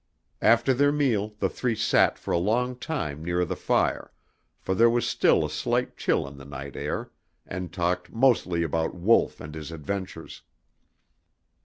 [0.41, 4.11] After their meal the three sat for a long time near the fire,
[4.59, 7.11] for there was still a slight chill in the night air,
[7.45, 10.41] and talked mostly about Wolf and his adventures.